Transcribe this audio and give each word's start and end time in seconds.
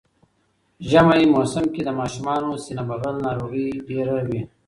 ژمی 0.89 1.23
موسم 1.33 1.65
کی 1.73 1.81
د 1.85 1.89
ماشومانو 1.99 2.49
سینه 2.63 2.83
بغل 2.89 3.15
ناروغی 3.25 3.67
ډیره 3.87 4.15
وی 4.27 4.41